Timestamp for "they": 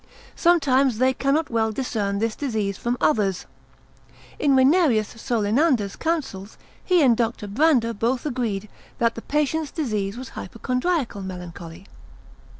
0.97-1.13